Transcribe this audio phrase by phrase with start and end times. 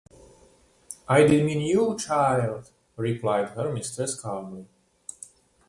[1.07, 4.65] "I did mean you, child," replied her mistress calmly.